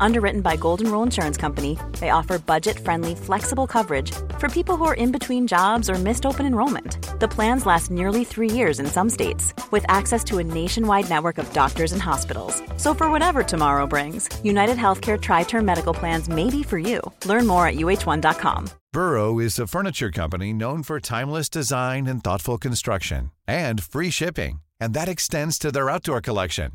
[0.00, 4.84] Underwritten by Golden Rule Insurance Company, they offer budget friendly, flexible coverage for people who
[4.84, 6.98] are in between jobs or missed open enrollment.
[7.20, 11.38] The plans last nearly three years in some states, with access to a nationwide network
[11.38, 12.62] of doctors and hospitals.
[12.76, 17.00] So, for whatever tomorrow brings, United Healthcare Tri Term Medical Plans may be for you.
[17.24, 18.68] Learn more at uh1.com.
[18.92, 24.60] Burrow is a furniture company known for timeless design and thoughtful construction, and free shipping,
[24.80, 26.72] and that extends to their outdoor collection.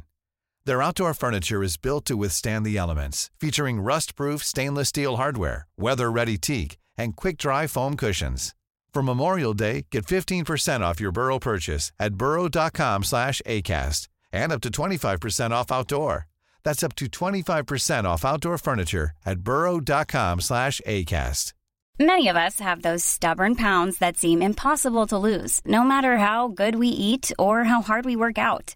[0.66, 6.38] Their outdoor furniture is built to withstand the elements, featuring rust-proof stainless steel hardware, weather-ready
[6.38, 8.54] teak, and quick-dry foam cushions.
[8.94, 14.62] For Memorial Day, get 15% off your Burrow purchase at burrow.com slash ACAST and up
[14.62, 16.28] to 25% off outdoor.
[16.64, 21.54] That's up to 25% off outdoor furniture at burrow.com slash ACAST.
[22.00, 26.48] Many of us have those stubborn pounds that seem impossible to lose, no matter how
[26.48, 28.76] good we eat or how hard we work out.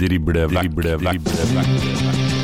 [0.00, 2.39] Drible vekk, drible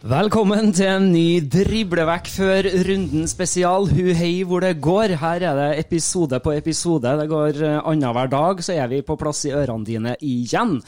[0.00, 3.84] Velkommen til en ny driblevekk før runden spesial.
[3.92, 5.12] Hu hei hvor det går.
[5.20, 7.12] Her er det episode på episode.
[7.20, 10.78] Det går eh, annenhver dag, så er vi på plass i ørene dine igjen.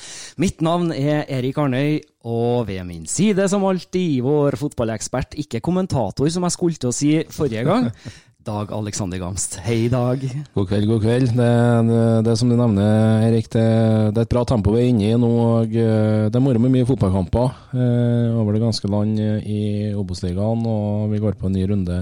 [0.41, 6.33] Mitt navn er Erik Arnøy, og ved min side som alltid vår fotballekspert, ikke kommentator
[6.33, 7.91] som jeg skulle til å si forrige gang,
[8.43, 9.59] Dag Alexander Gamst.
[9.63, 10.45] Hei, Dag.
[10.55, 11.29] God kveld, god kveld.
[11.37, 11.51] Det,
[11.87, 13.63] det, det som du nevner, Erik, det,
[14.11, 15.31] det er et bra tempo vi er inne i nå.
[15.31, 19.95] og eh, Det er moro med mye fotballkamper eh, over det ganske land eh, i
[19.95, 20.67] Obos-ligaen.
[20.67, 21.99] Og vi går på en ny runde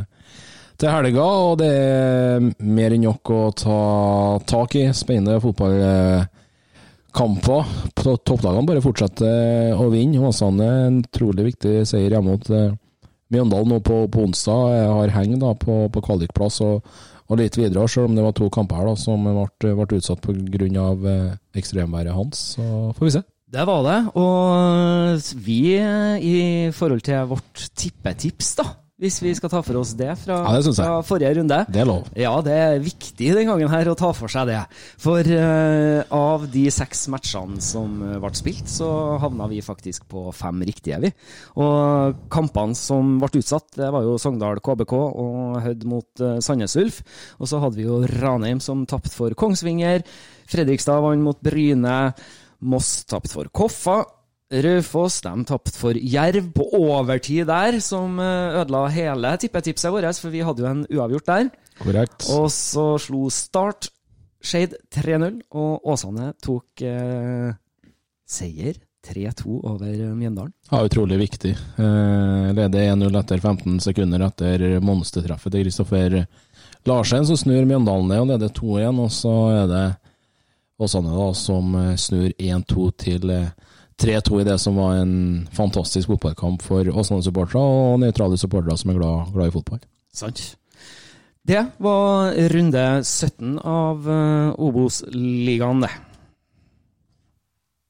[0.80, 4.96] til helga, og det er mer enn nok å ta tak i.
[4.96, 7.68] Spennende fotballkamper.
[8.00, 10.24] Topplagene bare fortsetter å vinne.
[10.24, 12.72] Åsane en utrolig viktig seier hjemme mot eh,
[13.30, 16.86] Mjøndalen nå på, på onsdag Jeg har heng på, på kvalikplass og,
[17.30, 20.24] og litt videre, selv om det var to kamper her da, som ble, ble utsatt
[20.24, 20.88] pga.
[21.12, 21.28] Eh,
[21.60, 22.56] ekstremværet hans.
[22.56, 22.64] Så
[22.96, 23.22] får vi se.
[23.50, 23.98] Det var det.
[24.18, 26.36] Og vi, i
[26.74, 28.66] forhold til vårt tippetips, da,
[29.00, 31.88] hvis vi skal ta for oss det fra, Ja, det fra forrige runde Det er
[31.88, 32.08] lov.
[32.18, 34.60] Ja, det er viktig den gangen her å ta for seg det.
[35.00, 38.90] For uh, av de seks matchene som eh, ble spilt, så
[39.22, 41.12] havna vi faktisk på fem riktige, vi.
[41.62, 46.76] Og kampene som ble utsatt, det var jo Sogndal KBK og Hødd mot uh, Sandnes
[46.80, 47.00] Ulf.
[47.40, 50.04] Og så hadde vi jo Ranheim som tapte for Kongsvinger.
[50.50, 51.98] Fredrikstad vant mot Bryne.
[52.68, 54.02] Moss tapte for Koffa.
[54.50, 60.34] Raufoss de tapte for Jerv på overtid der, som eh, ødela hele tippetipset vårt, for
[60.34, 61.50] vi hadde jo en uavgjort der.
[61.78, 62.26] Korrekt.
[62.34, 63.92] Og så slo Start
[64.42, 67.50] Skeid 3-0, og Åsane tok eh,
[68.26, 70.52] seier 3-2 over Mjøndalen.
[70.70, 71.54] Ja, utrolig viktig.
[71.54, 76.20] Eh, leder 1-0 etter 15 sekunder etter monstertreffet til Kristoffer
[76.88, 79.02] Larsen, som snur Mjøndalen ned og leder 2-1.
[79.04, 79.86] Og så er det
[80.80, 83.50] Åsane da, som eh, snur 1-2 til eh,
[84.00, 85.14] 3-2 i det som var en
[85.56, 89.82] fantastisk fotballkamp for Åsane-supportere og nøytrale supportere som er glad, glad i fotball.
[90.12, 90.42] Sant.
[91.46, 95.92] Det var runde 17 av uh, Obos-ligaen, det.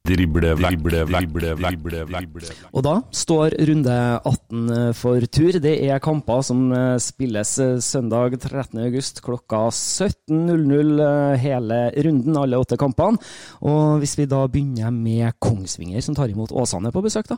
[0.09, 1.75] Drible vekk, drible vekk, drible vekk,
[2.09, 2.61] drible vekk.
[2.73, 5.59] Og da står runde 18 for tur.
[5.61, 8.81] Det er kamper som eh, spilles eh, søndag 13.
[8.81, 13.21] august klokka 17.00 eh, hele runden, alle åtte kampene.
[13.61, 17.37] Og hvis vi da begynner med Kongsvinger, som tar imot Åsane på besøk, da?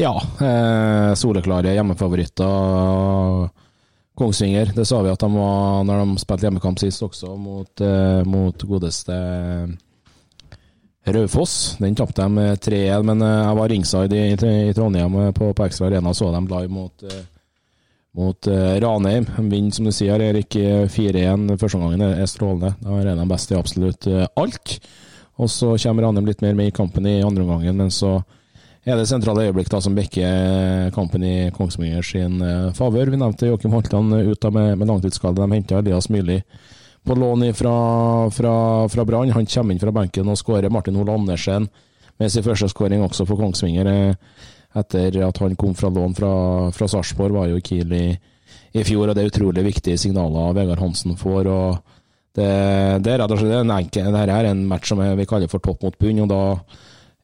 [0.00, 3.52] Ja, eh, soleklare hjemmefavoritter.
[4.20, 8.24] Kongsvinger, det sa vi at de var når de spilte hjemmekamp sist også, mot, eh,
[8.24, 9.20] mot godeste
[11.12, 11.76] Raufoss.
[11.78, 14.32] Den tapte de 3-1, men eh, jeg var ringside i,
[14.70, 17.22] i Trondheim eh, på, på Ekstra Arena og så dem live mot, eh,
[18.18, 18.48] mot
[18.84, 19.28] Ranheim.
[19.38, 20.56] Vinner, som du sier, Erik,
[20.90, 22.74] 4-1 første gangen er, strålende.
[22.82, 24.76] Da er de best i absolutt alt.
[25.40, 28.18] Og så kommer Ranheim litt mer med i kampen i andre omgangen, men så
[28.88, 32.40] er det sentrale øyeblikk da som bekker kampen i Kongsvinger sin
[32.76, 33.12] favør.
[33.12, 35.40] Vi nevnte Joakim Holtan ut da med, med langtidsskade.
[35.40, 36.40] De henta Elias Myrli
[37.06, 37.74] på lån fra,
[38.30, 38.54] fra,
[38.88, 39.30] fra Brann.
[39.30, 40.70] Han kommer inn fra benken og skårer.
[40.70, 41.68] Martin Hole Andersen
[42.20, 43.88] med sin første skåring også for Kongsvinger.
[43.88, 44.50] Eh,
[44.80, 46.34] etter at han kom fra lån fra,
[46.74, 48.04] fra Sarpsborg, var jo Kiel i,
[48.76, 49.08] i fjor.
[49.08, 51.48] og Det er utrolig viktige signaler Vegard Hansen får.
[51.50, 51.96] og
[52.36, 52.46] det,
[53.02, 55.62] det, er rett og slett en enkel, det er en match som vi kaller for
[55.64, 56.22] topp mot bunn.
[56.22, 56.42] og da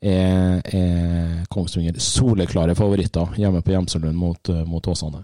[0.03, 5.23] er, er Kongsvinger soleklare favoritter hjemme på Gjemselund mot, mot Åsane.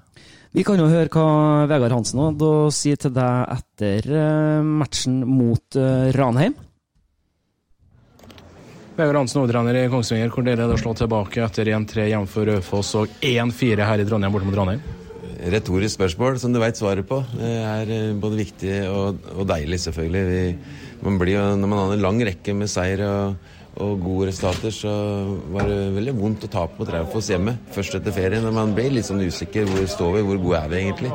[0.53, 5.23] Vi kan jo høre hva Vegard Hansen hadde å si til deg etter eh, matchen
[5.25, 6.53] mot eh, Ranheim.
[8.99, 10.29] Vegard Hansen, hovedtrener i Kongsvinger.
[10.35, 14.37] Hvor dere er slå tilbake etter 1-3 hjemme for Raufoss og 1-4 her i Trondheim
[14.37, 14.85] borte mot Ranheim?
[15.57, 17.23] Retorisk spørsmål som du veit svaret på.
[17.33, 20.25] Det er eh, både viktig og, og deilig, selvfølgelig.
[20.29, 24.29] Vi, man blir jo, når man har en lang rekke med seier og og gode
[24.29, 24.91] resultater, så
[25.55, 28.45] var det veldig vondt å tape mot Raufoss hjemme først etter ferien.
[28.45, 29.65] Og man ble litt sånn usikker.
[29.69, 30.27] Hvor står vi?
[30.29, 31.13] Hvor gode er vi egentlig?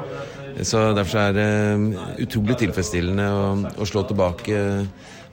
[0.65, 1.86] Så Derfor er det um,
[2.25, 3.45] utrolig tilfredsstillende å,
[3.77, 4.57] å slå tilbake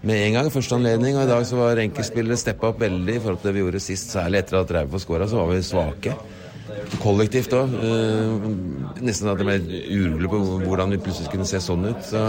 [0.05, 0.53] med en gang.
[0.53, 1.17] Første anledning.
[1.17, 3.85] Og i dag så var enkeltspillere steppa opp veldig i forhold til det vi gjorde
[3.87, 4.13] sist.
[4.13, 6.19] Særlig etter at Raufoss skåra, så var vi svake
[7.03, 7.75] kollektivt òg.
[7.85, 8.47] Eh,
[9.05, 12.01] nesten at jeg ble urolig på hvordan vi plutselig kunne se sånn ut.
[12.07, 12.23] Så,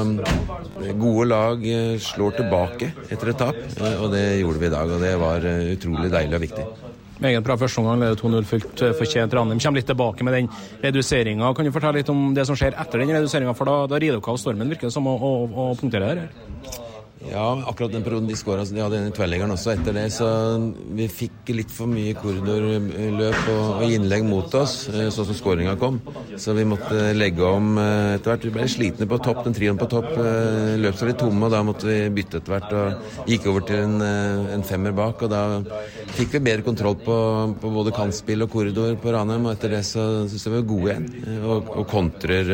[0.82, 3.62] eh, gode lag eh, slår tilbake etter et tap,
[4.02, 4.92] og det gjorde vi i dag.
[4.92, 6.68] Og det var utrolig deilig og viktig.
[7.16, 9.34] Med egen bra første omgang, leder 2-0 fullt fortjent.
[9.34, 10.50] Ranheim kommer litt tilbake med den
[10.84, 11.54] reduseringa.
[11.56, 13.56] Kan du fortelle litt om det som skjer etter den reduseringa?
[13.56, 16.28] For da, da rir dere av stormen, virker det som, å, å, å punktere her?
[17.32, 20.28] Ja, akkurat den perioden de skåra, de hadde den tverrleggeren også etter det, så
[20.98, 25.98] vi fikk litt for mye korridorløp og innlegg mot oss, eh, sånn som skåringa kom.
[26.38, 28.46] Så vi måtte legge om eh, etter hvert.
[28.46, 31.56] Vi ble slitne på topp, den trioen på topp eh, løp seg litt tomme, og
[31.56, 33.98] da måtte vi bytte etter hvert og gikk over til en,
[34.56, 35.26] en femmer bak.
[35.26, 35.44] Og da
[36.20, 37.18] fikk vi bedre kontroll på,
[37.62, 40.72] på både kantspill og korridor på Ranheim, og etter det så syns jeg vi var
[40.76, 42.54] gode igjen, og, og kontrer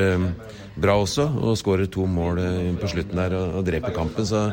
[0.79, 4.27] bra også, og skårer to mål eh, på slutten der og, og dreper kampen.
[4.27, 4.45] Så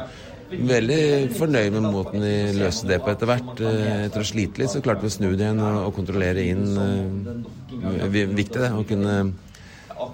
[0.49, 1.03] veldig
[1.37, 3.53] fornøyd med måten vi løste det på etter hvert.
[3.61, 6.47] Eh, etter å slite litt, så klarte vi å snu det igjen og, og kontrollere
[6.49, 6.65] inn.
[6.79, 9.17] Eh, viktig det, å kunne,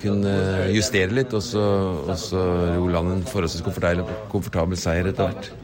[0.03, 0.35] kunne
[0.75, 1.65] justere litt, og så,
[2.05, 2.45] og så
[2.77, 5.64] ro landet en forholdsvis komfortabel, komfortabel seier etter hvert.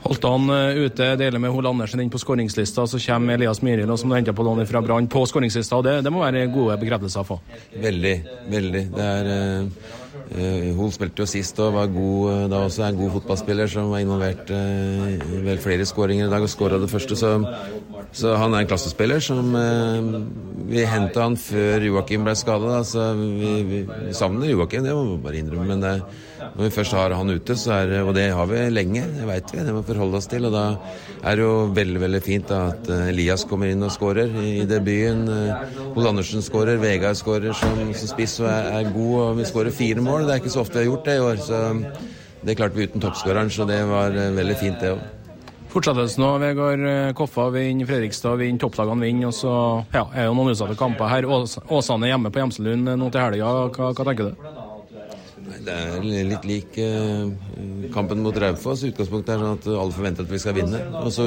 [0.00, 0.48] Holtan
[0.80, 2.86] ute, deler med Hol Andersen inn på skåringslista.
[2.88, 5.76] Så kommer Elias Miril, som du henta på lån fra Brann, på skåringslista.
[5.76, 7.40] og det, det, må være gode bekreftelser å få?
[7.82, 8.14] Veldig,
[8.48, 8.84] veldig.
[8.94, 12.84] Det er uh, Hol spilte jo sist og var god da også.
[12.86, 16.80] Er en god fotballspiller som var involvert uh, vel flere skåringer i dag og skåra
[16.80, 17.18] det første.
[17.20, 17.34] Så,
[18.10, 20.24] så, han er en klassespiller som uh,
[20.70, 23.84] Vi henta han før Joakim ble skada, så vi, vi,
[24.16, 25.68] savner Joakim, det må vi bare innrømme.
[25.74, 25.94] men det
[26.56, 29.62] når vi først har han ute, er, og det har vi lenge, det veit vi,
[29.64, 30.48] det må vi forholde oss til.
[30.48, 30.64] og Da
[31.22, 34.66] er det jo veldig veldig fint da, at eh, Elias kommer inn og skårer i
[34.68, 35.22] debuten.
[35.30, 39.14] Eh, Ole Andersen skårer, Vegard skårer som, som spiss og er, er, god.
[39.22, 40.26] og Vi skårer fire mål.
[40.26, 41.40] Det er ikke så ofte vi har gjort det i år.
[41.46, 41.62] så
[42.40, 45.06] Det klarte vi uten toppskåreren, så det var eh, veldig fint, det òg.
[45.70, 46.82] Fortsettes nå, Vegard
[47.14, 49.30] Koffa vinner, Fredrikstad vinner, topplagene vinner.
[49.30, 49.52] og så
[49.94, 51.30] ja, er jo noen utsatte kamper her.
[51.30, 53.54] Åsane hjemme på Gjemselund nå til helga.
[53.70, 54.59] Hva, hva tenker du?
[55.60, 57.28] Det er litt lik uh,
[57.94, 58.84] kampen mot Raufoss.
[58.88, 60.80] Utgangspunktet er sånn at alle forventer at vi skal vinne.
[61.02, 61.26] Og så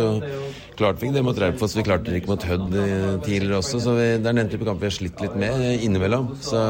[0.80, 1.76] klarte vi ikke det mot Raufoss.
[1.78, 3.82] Vi klarte det ikke mot Hødd uh, tidligere også.
[3.84, 6.32] Så vi, det er den type kamp vi har slitt litt med innimellom.
[6.44, 6.62] Så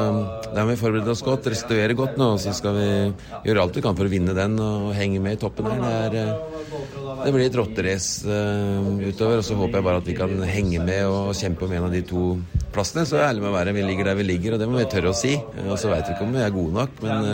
[0.53, 2.33] der må vi forberede oss godt, restituere godt nå.
[2.38, 2.88] Og så skal vi
[3.50, 6.09] gjøre alt vi kan for å vinne den og henge med i toppen her.
[6.13, 8.41] Det, er, det blir et rotterace
[9.03, 9.39] utover.
[9.39, 11.95] Og så håper jeg bare at vi kan henge med og kjempe om en av
[11.95, 12.27] de to
[12.74, 13.07] plassene.
[13.10, 13.75] Så ærlig med å være.
[13.77, 15.36] Vi ligger der vi ligger, og det må vi tørre å si.
[15.67, 17.31] Og så veit vi ikke om vi er gode nok, men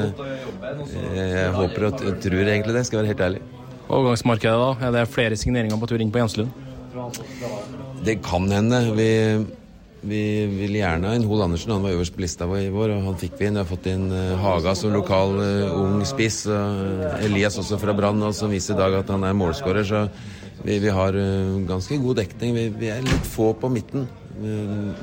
[0.69, 3.41] Eh, jeg håper og tror egentlig det, skal være helt ærlig.
[3.89, 4.87] Overgangsmarkedet, da?
[4.87, 6.53] Er det flere signeringer på tur inn på Jenslund?
[8.05, 8.81] Det kan hende.
[8.93, 9.09] Vi,
[10.01, 11.73] vi vil gjerne ha inn Hol Andersen.
[11.73, 13.57] Han var øverst på lista vår i vår, og han fikk vi inn.
[13.57, 16.43] Vi har fått inn eh, Haga som lokal uh, ung spiss.
[16.53, 19.87] Og Elias også fra Brann, som viser i dag at han er målskårer.
[19.89, 20.03] Så
[20.61, 22.53] vi, vi har uh, ganske god dekning.
[22.59, 24.07] Vi, vi, er litt få på midten.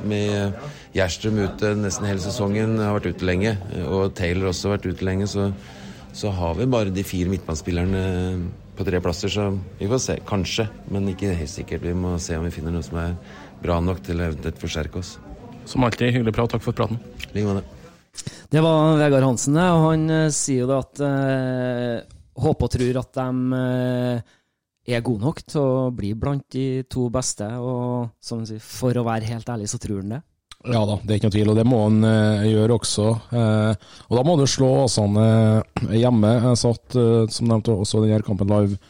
[0.09, 0.55] med
[0.97, 3.57] Gjerstrøm ute nesten hele sesongen, har vært ute lenge.
[3.85, 5.27] Og Taylor også har vært ute lenge.
[5.29, 5.51] Så,
[6.17, 8.07] så har vi bare de fire midtbanespillerne
[8.77, 9.33] på tre plasser.
[9.33, 10.19] Så vi får se.
[10.29, 11.85] Kanskje, men ikke helt sikkert.
[11.87, 13.17] Vi må se om vi finner noe som er
[13.63, 15.17] bra nok til å eventuelt forsterke oss.
[15.67, 16.53] Som alltid, hyggelig prat.
[16.55, 17.01] Takk for praten.
[17.33, 17.65] Like måte.
[18.49, 21.97] Det var Vegard Hansen, og han uh, sier jo det at eh,
[22.41, 24.37] håper og tror at de eh,
[24.95, 27.49] er gode nok til å bli blant de to beste.
[27.59, 30.23] Og som han sier, for å være helt ærlig, så tror han det.
[30.67, 33.11] Ja da, det er ikke noe tvil, og det må han uh, gjøre også.
[33.31, 36.33] Uh, og da må du slå Åsane uh, hjemme.
[36.49, 36.97] Jeg satt,
[37.33, 38.81] som nevnt, også denne kampen live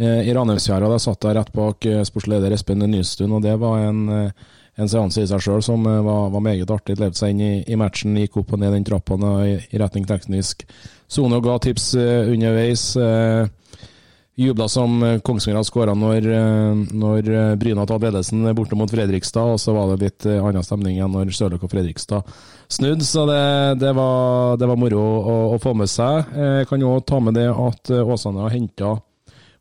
[0.00, 0.88] i Ranheimsfjæra.
[0.94, 4.06] Jeg satt der rett bak sportsleder Espen Nystuen, og det var en,
[4.80, 6.96] en seanse i seg sjøl som eh, var, var, meget artig.
[6.96, 10.06] Levde seg inn i, i, matchen, gikk opp og ned den trappa i, i retning
[10.08, 10.64] teknisk
[11.10, 12.86] sone og ga tips underveis.
[12.96, 13.44] Uh,
[14.40, 16.26] Jubla som Kongsvinger hadde skåra når,
[16.96, 17.26] når
[17.60, 21.12] Bryna hadde tatt ledelsen borte mot Fredrikstad, og så var det litt annen stemning igjen
[21.12, 22.30] når Sørløk og Fredrikstad
[22.72, 23.04] snudde.
[23.04, 23.42] Så det,
[23.82, 26.32] det, var, det var, moro å, å, få med seg.
[26.32, 28.94] Jeg kan jo ta med det at Åsane har henta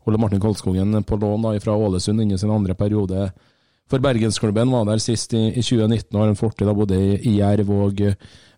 [0.08, 3.30] Ole Martin Koldskogen på lån fra Ålesund inn i sin andre periode
[3.90, 4.72] for bergensklubben.
[4.72, 8.04] Var der sist i, i 2019 og har en fortid både i, Jerv og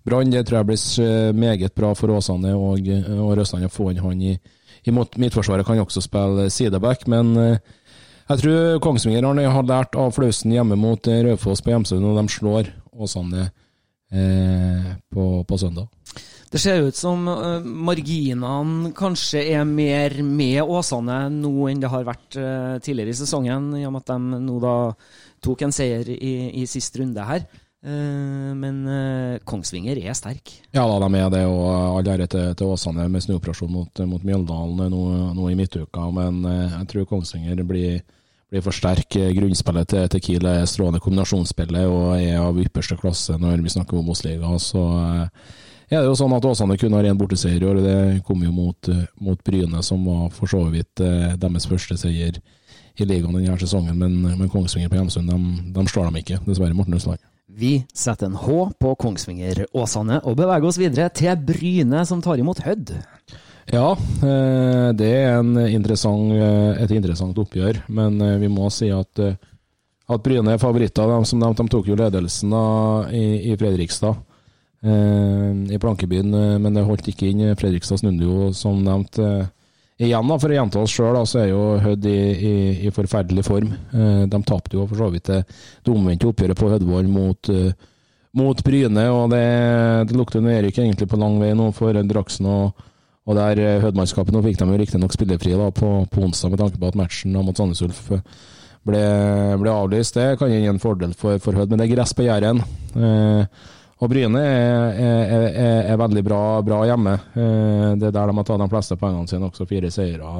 [0.06, 0.32] Brann.
[0.32, 4.22] Det tror jeg blir meget bra for Åsane og, og Røsland å få inn han
[4.22, 4.36] i,
[4.86, 5.66] i Midtforsvaret.
[5.68, 11.62] Kan også spille sideback, men jeg tror Kongsvinger har lært av flausen hjemme mot Raufoss
[11.62, 13.50] på Hjemsund, og de slår Åsane
[14.12, 15.90] på, på søndag.
[16.52, 22.08] Det ser ut som uh, marginene kanskje er mer med Åsane nå enn det har
[22.08, 22.40] vært
[22.84, 24.76] tidligere i sesongen, i og med at de nå da
[25.44, 27.46] tok en seier i, i sist runde her.
[27.82, 28.84] Uh, men
[29.50, 30.54] Kongsvinger er sterk.
[30.76, 34.26] Ja da, de er det, og all ære til, til, Åsane med snuoperasjon mot, mot
[34.28, 35.02] Mjøndalen nå,
[35.38, 36.06] nå, i midtuka.
[36.14, 38.04] Men jeg tror Kongsvinger blir,
[38.54, 39.18] blir for sterk.
[39.38, 43.98] Grunnspillet til, til Kiel er strålende kombinasjonsspillet og er av ypperste klasse når vi snakker
[43.98, 44.54] om Obos-liga.
[44.62, 44.86] Så
[45.92, 47.82] er det jo sånn at Åsane kun har én borteseier i år.
[47.84, 51.98] Det kom jo mot, eh, mot, Bryne, som var for så vidt eh, deres første
[52.00, 52.40] seier
[52.96, 53.98] i ligaen denne sesongen.
[54.00, 57.20] Men, men Kongsvinger på Hjemsund, de, de slår dem ikke, dessverre, Morten Østland.
[57.58, 62.40] Vi setter en H på Kongsvinger Åsane og beveger oss videre til Bryne, som tar
[62.40, 62.96] imot Hødd.
[63.72, 66.34] Ja, eh, det er interessant,
[66.82, 71.12] et interessant oppgjør, men vi må si at, at Bryne er favoritter.
[71.12, 72.56] De, som nevnt, de tok jo ledelsen
[73.14, 74.20] i, i Fredrikstad.
[74.84, 77.44] Eh, i Plankebyen, eh, men det holdt ikke inn.
[77.58, 79.20] Fredrikstad snudde jo, som nevnt.
[80.02, 82.54] Eh, igjen, da, for å gjenta oss sjøl, er jo Hødd i, i,
[82.88, 83.72] i, forferdelig form.
[84.28, 85.42] De tapte jo for så vidt det,
[85.86, 87.52] det omvendte oppgjøret på Hødvoll mot,
[88.42, 89.46] mot, Bryne, og det,
[90.10, 92.50] det lukter nedrykk egentlig på lang vei nå for Draksen.
[92.50, 92.88] og
[93.30, 96.80] og der Hødmannskapet nå fikk de jo riktignok spillefri da, på, på, onsdag, med tanke
[96.82, 99.02] på at matchen mot Sandnes Ulf ble,
[99.62, 100.18] ble, avlyst.
[100.18, 102.64] Det kan gi en fordel for, for Hødd, men det er gress på Jæren.
[102.98, 103.62] Eh,
[104.02, 107.14] og Bryne er, er, er, er veldig bra, bra, hjemme.
[107.38, 110.32] Eh, det er der de har tatt de fleste poengene sine, også fire seire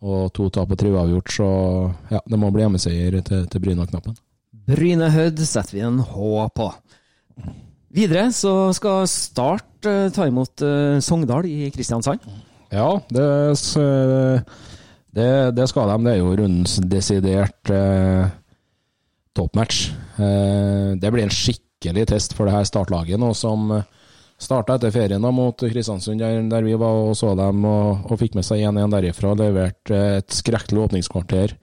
[0.00, 1.34] og to tap og tre uavgjort.
[1.36, 1.48] Så
[2.10, 4.16] ja, det må bli hjemmeseier til, til Bryne-knappen.
[4.70, 6.68] Bryne-Hødd setter vi en H på.
[7.94, 12.22] Videre så skal Start uh, ta imot uh, Sogndal i Kristiansand.
[12.70, 13.24] Ja, det,
[15.14, 15.96] det, det, skal de.
[16.06, 18.28] Det er jo rundens desidert eh,
[19.34, 19.88] toppmatch.
[21.02, 23.84] det blir en skikk skikkelig test for det her startlaget nå, som eh,
[24.40, 28.36] starta etter ferien mot Kristiansund, der, der, vi var og så dem og, og fikk
[28.36, 29.34] med seg 1-1 derifra.
[29.34, 31.56] Leverte eh, et skrekkelig åpningskvarter,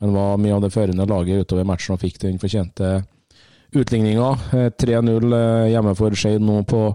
[0.00, 3.02] men var mye av det førende laget utover matchen og fikk den fortjente
[3.74, 4.32] utligninga.
[4.78, 6.86] 3-0 eh, hjemme for Skeid nå på,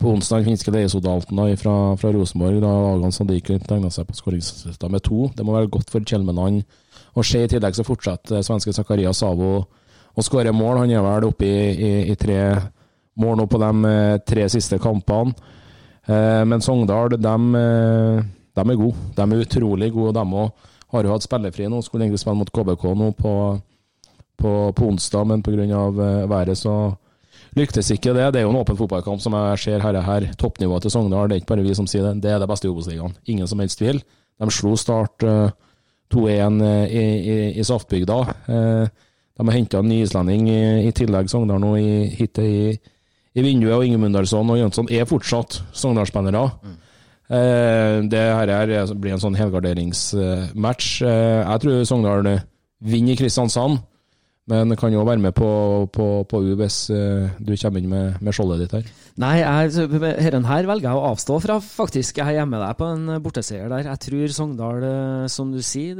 [0.00, 0.48] på onsdag.
[0.48, 2.62] Finske Leiesodalten fra, fra Rosenborg.
[2.64, 5.28] Da Agan Sadiq tegna seg på skåringslista med to.
[5.36, 6.62] Det må være godt for Kjelmenan.
[7.12, 9.66] Og Skeid i tillegg så fortsetter svenske Zakaria Savo
[10.16, 10.82] å skåre mål.
[10.84, 12.40] Han er vel oppe i, i, i, tre
[13.20, 15.36] mål nå på de eh, tre siste kampene.
[16.06, 18.20] Eh, men Sogndal, de, eh,
[18.56, 19.08] de, er gode.
[19.16, 20.68] De er utrolig gode, de òg.
[20.94, 21.82] Har jo hatt spillefri nå.
[21.84, 23.32] Skulle egentlig spille mot KBK nå på,
[24.40, 25.82] på, på onsdag, men pga.
[26.30, 26.76] Været så
[27.56, 28.30] lyktes ikke det.
[28.32, 30.00] Det er jo en åpen fotballkamp som jeg ser her.
[30.06, 30.30] her.
[30.38, 32.22] Toppnivået til Sogndal, det er ikke bare vi som sier det.
[32.24, 33.16] Det er det beste i Obos-ligaen.
[33.26, 34.00] Ingen som helst tvil.
[34.36, 35.48] De slo Start uh,
[36.12, 38.18] 2-1 i, i, i Saftbygda.
[39.36, 42.72] De har henta en ny islending i, i tillegg, Sogndal nå i, hit i,
[43.36, 43.74] i vinduet.
[43.76, 46.44] Og Ingemundalsson og Jønsson er fortsatt Sogndal-spillere.
[46.64, 46.76] Mm.
[47.26, 50.90] Eh, det her blir en sånn helgarderingsmatch.
[51.04, 52.30] Eh, jeg tror Sogndal
[52.80, 53.82] vinner i Kristiansand.
[54.46, 55.48] Men kan jo være med på,
[55.90, 58.90] på, på U hvis uh, du kommer inn med, med skjoldet ditt her.
[59.18, 62.20] Nei, herren her velger jeg å avstå fra, faktisk.
[62.20, 63.88] Jeg er hjemme der på en borteseier der.
[63.88, 65.98] Jeg tror Sogndal, eh, som du sier,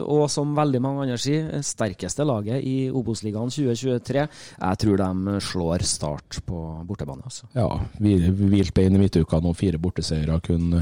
[0.00, 4.26] og som veldig mange andre sier, sterkeste laget i Obos-ligaen 2023.
[4.54, 7.26] Jeg tror de slår Start på bortebane.
[7.26, 7.50] Altså.
[7.58, 7.66] Ja,
[7.98, 9.52] hvilt bein i midtuka nå.
[9.58, 10.38] Fire borteseiere.
[10.46, 10.78] Kun,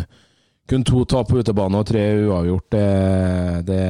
[0.68, 2.68] kun to tap på utebane og tre uavgjort.
[2.76, 2.86] Det,
[3.72, 3.84] det,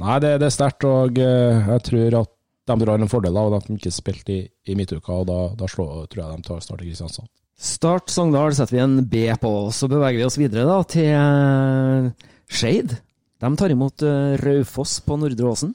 [0.00, 0.88] nei, det, det er sterkt.
[0.88, 2.33] Og eh, jeg tror at
[2.64, 5.68] de drar en fordel av at de ikke spilte i, i midtuka, og da, da
[5.68, 7.28] slår, tror jeg de tar start i Kristiansand.
[7.54, 12.08] Start Sogndal setter vi en B på, så beveger vi oss videre da til uh,
[12.50, 12.96] Skeid.
[13.44, 15.74] De tar imot uh, Raufoss på Nordre Åsen.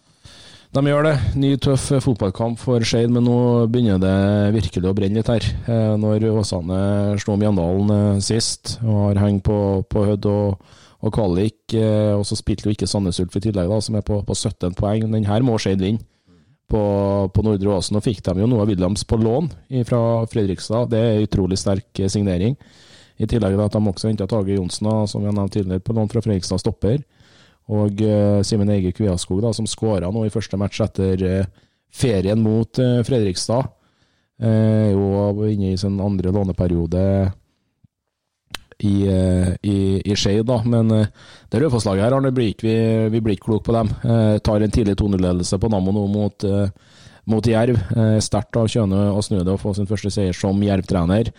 [0.75, 1.13] De gjør det.
[1.39, 3.37] Ny, tøff fotballkamp for Skeid, men nå
[3.71, 4.17] begynner det
[4.57, 5.47] virkelig å brenne litt her.
[5.65, 9.57] Eh, når Åsane slo Mjøndalen sist og har hengt på,
[9.89, 13.81] på Hødd og, og kvalik, og så spilte jo ikke Sandnes Ulf i tillegg, da,
[13.81, 15.09] som er på, på 17 poeng.
[15.09, 16.05] Den her må Skeid vinne
[16.69, 16.81] på,
[17.33, 17.97] på Nordre Åsen.
[17.99, 19.49] Og fikk de jo noe av Williams på lån
[19.89, 20.91] fra Fredrikstad.
[20.93, 22.55] Det er en utrolig sterk signering.
[23.19, 25.95] I tillegg til at de også henta Tage Johnsen, som vi har nevnt tidligere, på
[25.97, 27.01] lån fra Fredrikstad stopper.
[27.69, 31.49] Og uh, Simen Ege Kviaskog, da, som skåra nå i første match etter uh,
[31.93, 33.67] ferien mot uh, Fredrikstad.
[34.39, 37.01] Er jo inne i sin andre låneperiode
[38.79, 38.95] i,
[39.61, 40.59] i, i Skei, da.
[40.63, 42.75] Men det Raufoss-laget her, Arne, blir vi,
[43.11, 43.89] vi blir ikke kloke på dem.
[44.45, 46.45] tar en tidlig 2-0-ledelse på Nammo nå mot,
[47.29, 47.81] mot Jerv.
[48.23, 51.33] Sterkt av Kjøne å snu det og få sin første seier som Jerv-trener.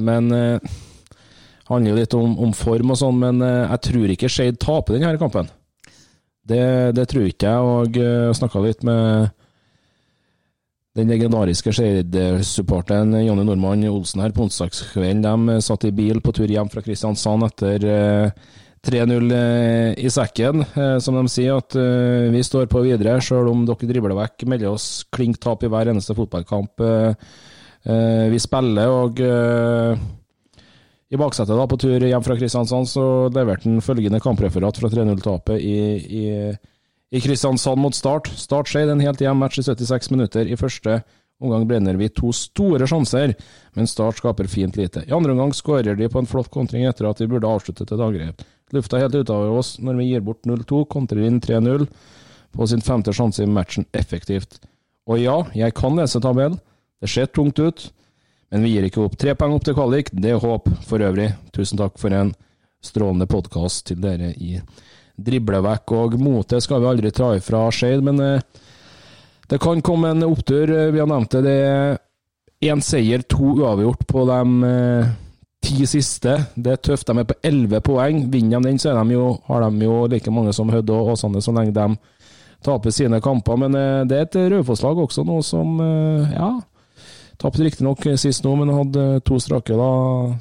[0.00, 0.32] men
[1.72, 4.98] handler jo litt om, om form og sånn, men eh, jeg tror ikke Skeid taper
[4.98, 5.50] denne kampen.
[6.42, 6.64] Det,
[6.96, 9.30] det tror ikke jeg, og jeg snakka litt med
[10.96, 15.22] den legendariske Skeid-supporteren Jonny Normann Olsen her på onsdagskvelden.
[15.24, 18.50] De eh, satt i bil på tur hjem fra Kristiansand etter uh,
[18.84, 20.66] 3-0 uh, i sekken.
[21.00, 21.76] som de sier, at
[22.34, 24.44] vi står på videre, sjøl om dere dribler vekk.
[24.50, 26.82] Melder oss klink tap i hver eneste fotballkamp
[27.82, 28.90] vi spiller.
[28.90, 29.22] og
[31.12, 35.58] i baksetet da, på tur hjem fra Kristiansand så leverte han følgende kampreferat fra 3-0-tapet
[35.60, 35.80] i,
[36.22, 36.26] i,
[37.12, 38.30] i, Kristiansand mot Start.
[38.40, 40.48] Start skjedde en helt jevn match i 76 minutter.
[40.48, 41.02] I første
[41.42, 43.34] omgang brenner vi to store sjanser,
[43.76, 45.04] men Start skaper fint lite.
[45.04, 48.00] I andre omgang skårer de på en flott kontring etter at vi burde avsluttet et
[48.00, 48.44] angrep.
[48.72, 51.84] Lufta helt ute av oss når vi gir bort 0-2, kontrer inn 3-0
[52.56, 54.62] på sin femte sjanse i matchen effektivt.
[55.04, 56.56] Og ja, jeg kan lese tabell.
[57.02, 57.90] Det ser tungt ut.
[58.52, 59.18] Men vi gir ikke opp.
[59.20, 61.30] Tre poeng opp til kvalik, det er håp for øvrig.
[61.56, 62.34] Tusen takk for en
[62.84, 64.58] strålende podkast til dere i
[65.16, 65.94] Driblevekk.
[65.96, 68.40] Og motet skal vi aldri ta ifra Skeid, men eh,
[69.48, 70.70] det kan komme en opptur.
[70.92, 71.42] Vi har nevnt det.
[71.46, 75.12] Det er én seier, to uavgjort på de eh,
[75.62, 76.38] ti siste.
[76.54, 77.08] Det er tøft.
[77.08, 78.24] De er på elleve poeng.
[78.32, 81.42] Vinner de den, så de jo, har de jo like mange som Hødd og Åsane,
[81.44, 81.88] så lenge de
[82.64, 83.58] taper sine kamper.
[83.60, 85.80] Men eh, det er et Raufoss-lag også nå som
[86.32, 86.54] ja,
[87.42, 89.92] Tapte riktignok sist nå, men hadde to strake da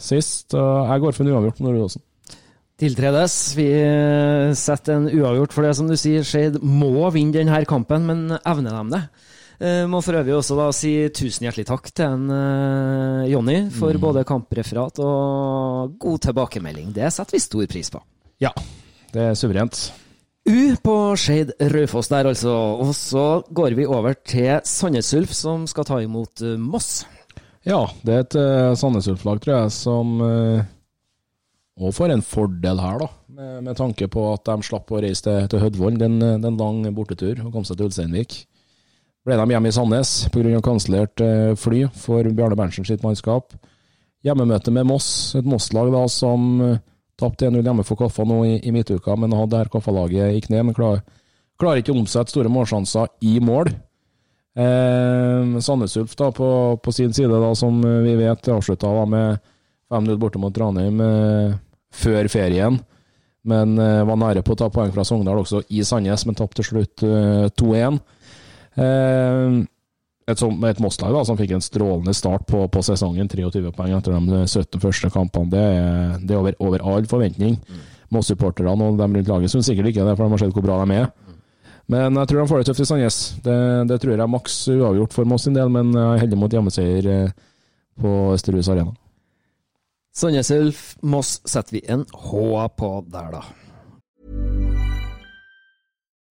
[0.04, 0.54] sist.
[0.54, 1.88] Jeg går for en uavgjort på Nordre
[2.81, 3.33] Tiltredes.
[3.53, 3.67] Vi
[4.57, 8.74] setter en uavgjort, for det som du sier, Skeid må vinne denne kampen, men evner
[8.79, 9.01] de det?
[9.61, 13.94] Uh, må for øvrig også da si tusen hjertelig takk til en, uh, Jonny for
[13.94, 14.01] mm.
[14.01, 16.89] både kampreferat og god tilbakemelding.
[16.96, 18.01] Det setter vi stor pris på.
[18.41, 18.50] Ja,
[19.13, 19.83] det er suverent.
[20.50, 22.57] U på Skeid Raufoss der, altså.
[22.81, 27.03] Og så går vi over til Sandnes Ulf, som skal ta imot Moss.
[27.61, 30.65] Ja, det er et uh, Sandnes Ulf-lag, tror jeg, som uh,
[31.81, 33.09] og for en fordel her, da.
[33.31, 35.98] Med, med, tanke på at de slapp å reise til, til Hødvoll.
[35.98, 38.35] Den, den lang bortetur og kom seg til Ulsteinvik.
[39.25, 40.61] Ble de hjemme i Sandnes pga.
[40.65, 43.53] kansellert uh, fly for Bjarne Berntsen sitt mannskap.
[44.25, 46.79] Hjemmemøte med Moss, et Moss-lag da som uh,
[47.22, 50.63] Tapte 1-0 hjemme for Koffa nå i, i midtuka, men hadde her Kaffa-laget i kne.
[50.65, 51.03] Men klarer,
[51.61, 53.70] klarer ikke å omsette store målsjanser i mål.
[54.57, 56.48] Eh, Sandnes Ulf da, på,
[56.81, 59.37] på, sin side, da, som vi vet, avslutta med
[59.94, 61.53] 5-0 borte mot Ranheim eh,
[61.92, 62.80] før ferien.
[63.48, 66.62] Men eh, var nære på å ta poeng fra Sogndal også i Sandnes, men tapte
[66.62, 67.98] til slutt eh, 2-1.
[68.77, 69.56] Eh,
[70.32, 73.30] et, et Moss-lag som fikk en strålende start på, på, sesongen.
[73.32, 75.50] 23 poeng etter de 17 første kampene.
[75.51, 77.58] Det er, det er over, over, all forventning.
[78.14, 80.80] Moss-supporterne og dem rundt laget syns sikkert ikke det, for de har sett hvor bra
[80.86, 81.12] de er.
[81.92, 83.22] Men jeg tror de får det tøft i Sandnes.
[83.44, 86.40] Det, det, tror jeg er maks uavgjort for Moss sin del, men jeg er heldig
[86.40, 87.40] mot hjemmeseier eh,
[88.00, 88.94] på Østerhus Arena.
[91.01, 93.43] Moss setter vi en H på der, da.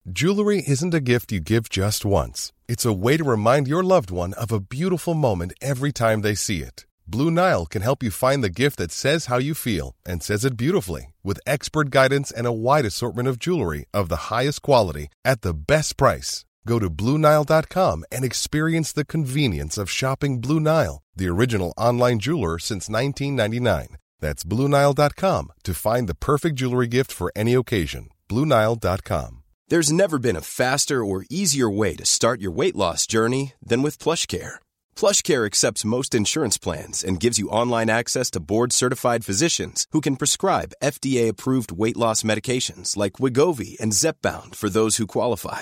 [0.05, 2.51] Jewelry isn't a gift you give just once.
[2.67, 6.35] It's a way to remind your loved one of a beautiful moment every time they
[6.35, 6.85] see it.
[7.07, 10.43] Blue Nile can help you find the gift that says how you feel and says
[10.43, 15.09] it beautifully with expert guidance and a wide assortment of jewelry of the highest quality
[15.23, 16.45] at the best price.
[16.67, 22.59] Go to BlueNile.com and experience the convenience of shopping Blue Nile, the original online jeweler
[22.59, 23.97] since 1999.
[24.19, 28.09] That's BlueNile.com to find the perfect jewelry gift for any occasion.
[28.29, 29.43] BlueNile.com.
[29.69, 33.81] There's never been a faster or easier way to start your weight loss journey than
[33.81, 34.55] with PlushCare.
[34.95, 40.17] PlushCare accepts most insurance plans and gives you online access to board-certified physicians who can
[40.17, 45.61] prescribe FDA-approved weight loss medications like Wigovi and Zepbound for those who qualify.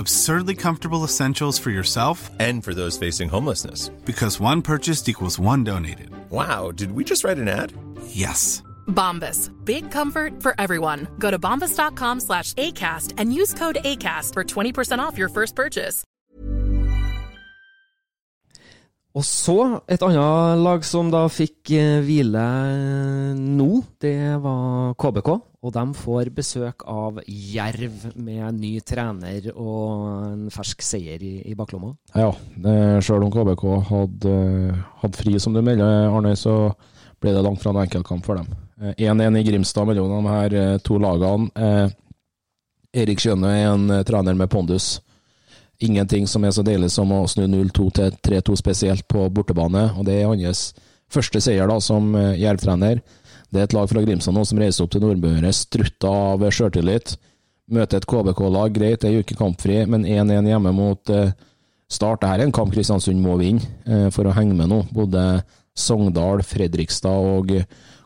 [0.00, 3.90] absurdly comfortable essentials for yourself And for those facing homelessness.
[4.04, 6.08] because one purchased equals one donated.
[6.30, 7.72] Wow, did we just write an ad?
[8.06, 8.62] Yes.
[8.88, 9.50] Bombas.
[9.64, 11.06] Big comfort for everyone.
[11.18, 16.02] Go to bombas.com slash ACAST and use code ACAST for 20% off your first purchase.
[19.14, 25.32] Og så, et annet lag som da fikk eh, hvile eh, nå, det var KBK.
[25.60, 31.54] Og de får besøk av Jerv med ny trener og en fersk seier i, i
[31.58, 31.90] baklomma.
[32.16, 34.32] Ja, det- selv om KBK hadde,
[35.02, 36.72] hadde fri, som du melder, Arne, så
[37.20, 38.48] ble det langt fra en enkeltkamp for dem.
[38.80, 41.50] Eh, 1-1 i Grimstad mellom de her eh, to lagene.
[41.54, 41.90] Eh,
[43.02, 44.94] Erik Skjønne er en eh, trener med pondus.
[45.84, 50.04] Ingenting som er så deilig som å snu 0-2 til 3-2 spesielt på bortebane, og
[50.08, 50.70] det er hans
[51.12, 53.04] første seier da som eh, Jerv-trener.
[53.50, 57.16] Det er et lag fra Grimstad nå som reiser opp til Nordmøre, strutta av sjøltillit.
[57.70, 61.32] Møter et KBK-lag, greit, det er jo ikke kampfri, men 1-1 hjemme mot eh,
[61.90, 62.22] Start.
[62.22, 64.84] Dette er en kamp Kristiansund må vinne eh, for å henge med nå.
[64.94, 65.42] Både
[65.74, 67.50] Sogndal, Fredrikstad og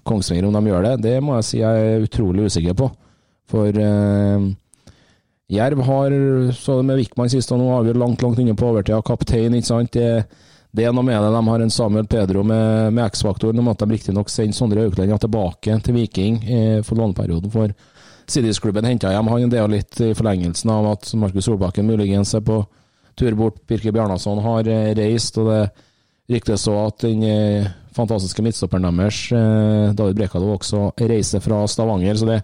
[0.09, 2.89] Kongsvinger, om de gjør det, det må jeg si jeg er utrolig usikker på.
[3.53, 4.47] For eh,
[5.53, 6.17] Jerv har,
[6.57, 9.03] så det med Wickman sist, og nå vi langt, langt inne på overtida.
[9.05, 9.93] Kaptein, ikke sant.
[9.93, 10.25] Det,
[10.75, 11.31] det er noe med det.
[11.31, 15.15] De har en Samuel Pedro med, med X-faktoren Nå måtte de riktignok sende Sondre Aukland
[15.23, 17.53] tilbake til Viking eh, for låneperioden.
[17.53, 17.71] For
[18.27, 19.47] Siddisklubben henta hjem han.
[19.53, 22.65] Det er litt i forlengelsen av at Markus Solbakken muligens er på
[23.15, 23.61] tur bort.
[23.71, 25.63] Birke Bjarnason har eh, reist, og det
[26.35, 32.17] ryktes òg at den eh, fantastiske midtstopperen deres, eh, David Brekalo, også reiser fra Stavanger.
[32.19, 32.41] så det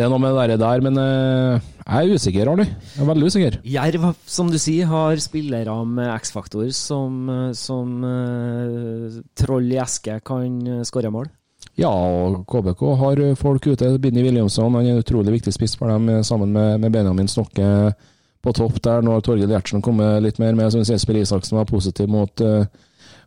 [0.00, 2.64] det er noe med det der, men eh, jeg er usikker, Arne.
[2.64, 3.56] Jeg er veldig usikker.
[3.68, 10.16] Jerv, som du sier, har spillere med X-faktor som, eh, som uh, troll i eske
[10.24, 10.56] kan
[10.88, 11.28] skåre mål.
[11.76, 13.90] Ja, og KBK har folk ute.
[14.00, 17.92] Binni Williamson han er en utrolig viktig spiss for dem, sammen med, med Benjamin Stokke
[18.40, 19.04] på topp der.
[19.04, 20.70] Nå har Torgeir Gjertsen kommet litt mer med.
[20.70, 22.64] Jeg syns Jesper Isaksen var positiv mot, uh,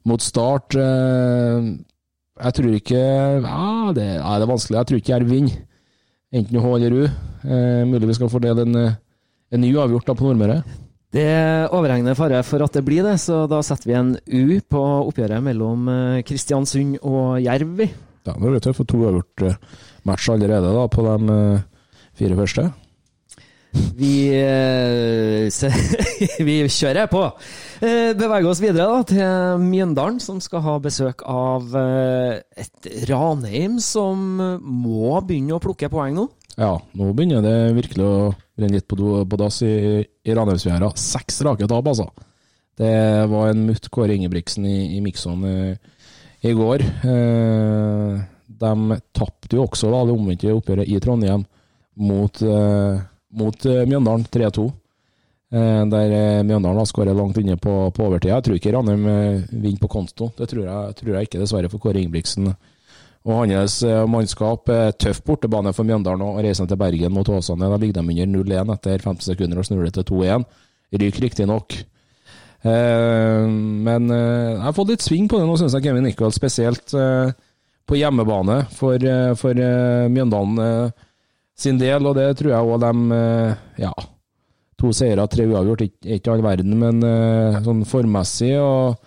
[0.10, 0.74] mot start.
[0.74, 1.70] Uh,
[2.42, 3.04] jeg tror ikke
[3.46, 4.80] ja, det, ja, det er vanskelig.
[4.80, 5.62] Jeg tror ikke Jerv vinner.
[6.34, 7.04] Enten H eller U.
[7.06, 8.96] Eh, mulig vi skal fordele en, eh,
[9.54, 10.64] en ny avgjort da på Nordmøre.
[11.14, 14.60] Det er overhengende fare for at det blir det, så da setter vi en U
[14.66, 17.84] på oppgjøret mellom eh, Kristiansund og Jerv.
[18.26, 19.60] Ja, det blir tøft for to avgjort matcher
[20.10, 21.62] match allerede da, på de eh,
[22.18, 22.66] fire første.
[23.74, 25.70] Vi, eh, se,
[26.48, 27.24] vi kjører på.
[27.82, 33.80] Eh, beveger oss videre da, til Mjøndalen, som skal ha besøk av eh, et Ranheim
[33.84, 36.28] som må begynne å plukke poeng nå.
[36.54, 38.18] Ja, nå begynner det virkelig å
[38.62, 40.92] renne litt på, på dass i, i Ranheimsfjæra.
[41.00, 42.12] Seks rake tap, altså.
[42.78, 42.94] Det
[43.30, 45.58] var en mutt Kåre Ingebrigtsen i, i Mikson i,
[46.50, 46.86] i går.
[47.10, 48.22] Eh,
[48.64, 51.46] de tapte jo også da, det omvendte oppgjøret i Trondheim
[52.02, 53.02] mot, eh,
[53.38, 54.66] mot eh, Mjøndalen 3-2.
[55.54, 58.38] Eh, der eh, Mjøndalen har skåret langt inne på, på overtida.
[58.38, 59.08] Jeg tror ikke Ranheim
[59.50, 60.32] vinner på konto.
[60.38, 62.54] Det tror jeg, tror jeg ikke, dessverre, for Kåre Ingebrigtsen
[63.24, 63.78] og hans
[64.12, 64.68] mannskap.
[65.00, 67.70] Tøff bortebane for Mjøndalen og reisen til Bergen mot Åsane.
[67.72, 70.44] Da ligger de under 0-1 etter 15 sekunder og snur det til 2-1.
[71.00, 71.78] Ryker riktignok.
[72.64, 76.36] Men jeg har fått litt sving på det nå, syns jeg, Kevin Nichols.
[76.36, 79.08] Spesielt på hjemmebane for,
[79.40, 79.64] for
[80.12, 80.92] Mjøndalen
[81.64, 83.94] sin del, og det tror jeg òg de eh, Ja,
[84.80, 89.02] to seire, tre uavgjort, ikke, ikke all verden, men eh, sånn formmessig og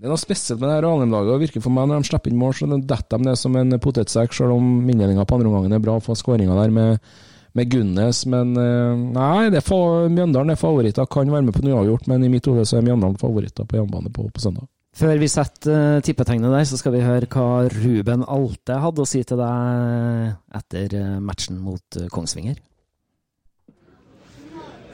[0.00, 1.28] det er noe spesielt med det her Ranheim-laget.
[1.28, 3.76] Det virker for meg når de slipper inn mål, så detter de ned som en
[3.84, 7.10] potetsekk, selv om innledninga på andre omgangen er bra for skåringa der med,
[7.52, 8.22] med Gunnes.
[8.32, 11.04] Men eh, nei, det er Mjøndalen er favoritter.
[11.04, 13.76] Kan være med på noe uavgjort, men i mitt hode så er Mjøndalen favoritter på
[13.76, 14.70] hjemmebane på, på søndag.
[15.00, 19.08] Før vi setter uh, tippetegnet der, så skal vi høre hva Ruben Alte hadde å
[19.08, 22.58] si til deg etter eh, matchen mot eh, Kongsvinger.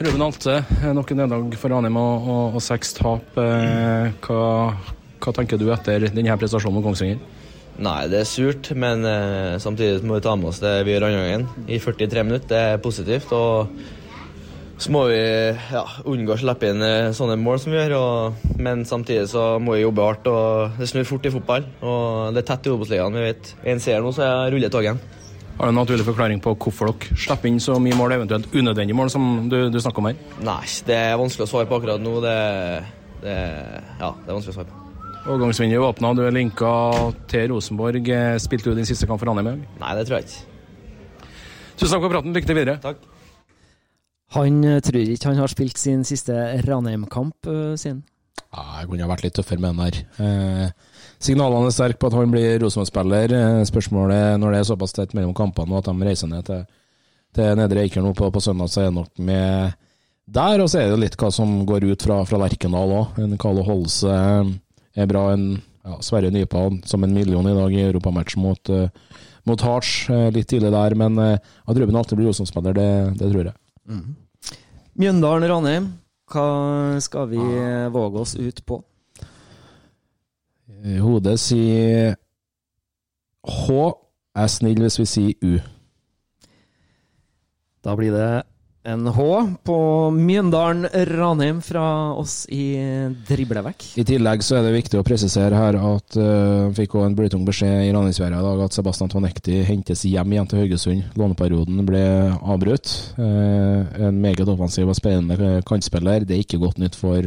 [0.07, 0.61] Ruben Alte,
[0.95, 3.35] nok en nederlag for Ranheim og, og, og seks tap.
[3.41, 4.45] Eh, hva,
[5.25, 7.19] hva tenker du etter denne prestasjonen mot Kongsvinger?
[7.83, 11.09] Nei, det er surt, men eh, samtidig må vi ta med oss det vi gjør
[11.11, 11.49] andre gangen.
[11.67, 12.49] I 43 minutter.
[12.53, 13.35] Det er positivt.
[13.37, 13.75] Og
[14.79, 15.17] så må vi
[15.73, 17.95] ja, unngå å slippe inn eh, sånne mål som vi gjør.
[17.97, 20.27] Og, men samtidig så må vi jobbe hardt.
[20.29, 21.65] og Det snur fort i fotball.
[21.81, 23.17] og Det er tett i Obos-ligaen.
[23.17, 23.53] vi vet.
[23.73, 25.01] En seier nå, så jeg ruller toget.
[25.57, 28.99] Har du en naturlig forklaring på hvorfor dere slipper inn så mye mål, eventuelt unødvendige
[28.99, 30.19] mål, som du, du snakker om her?
[30.45, 32.13] Nei, det er vanskelig å svare på akkurat nå.
[32.21, 32.35] Det,
[33.25, 33.37] det,
[34.03, 34.83] ja, det er vanskelig å svare på.
[35.27, 36.69] Overgangsvinduet åpna, du er linka
[37.33, 38.13] til Rosenborg.
[38.13, 39.49] Eh, Spilte du din siste kamp for Ranheim?
[39.49, 39.81] i dag?
[39.81, 41.33] Nei, det tror jeg ikke.
[41.81, 42.37] Tusen takk for praten.
[42.37, 42.77] Lykke til videre.
[42.85, 43.01] Takk.
[44.35, 46.35] Han eh, tror ikke han har spilt sin siste
[46.67, 48.03] Ranheim-kamp uh, sin.
[48.57, 49.97] Ja, jeg kunne ha vært litt tøffere med den der.
[50.23, 53.35] Eh, signalene er sterke på at han blir Rosenborg-spiller.
[53.37, 56.63] Eh, spørsmålet når det er såpass tett mellom kampene og at de reiser ned til,
[57.37, 59.77] til Nedre Eiker nå på, på søndag, så er det nok med
[60.25, 60.65] der.
[60.65, 63.21] Og så er det litt hva som går ut fra, fra Lerkendal òg.
[63.27, 65.29] En Carlo Holse er bra.
[65.35, 70.09] En ja, Sverre Nypa som en million i dag i europamatch mot, uh, mot Harts.
[70.35, 70.97] litt tidlig der.
[70.99, 73.59] Men at Ruben alltid blir Rosenspiller, det, det tror jeg.
[73.87, 74.17] Mm.
[74.97, 75.89] Mjøndalen Ranheim,
[76.33, 76.47] hva
[77.03, 77.41] skal vi
[77.95, 78.81] våge oss ut på?
[81.01, 82.17] Hodet sier
[83.47, 83.93] H.
[84.37, 85.55] Er snill hvis vi sier U.
[87.87, 88.31] Da blir det
[88.87, 89.23] en H
[89.67, 89.77] på
[90.15, 92.79] Mjøndalen Ranheim fra oss i
[93.27, 93.89] Driblevekk.
[93.99, 97.47] I tillegg så er det viktig å presisere her at uh, fikk også en blytung
[97.49, 101.03] beskjed i Ranheimsværet i dag at Sebastian Tonekti hentes hjem igjen til Haugesund.
[101.19, 102.05] Låneperioden ble
[102.39, 102.93] avbrutt.
[103.19, 106.23] Uh, en meget offensiv og spennende kantspiller.
[106.23, 107.27] Det er ikke godt nytt for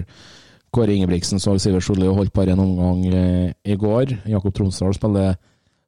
[0.72, 1.44] Kåre Ingebrigtsen.
[1.44, 4.16] Så Sivert Solli og holdt bare en omgang uh, i går.
[4.32, 5.36] Jakob Tronsdal spiller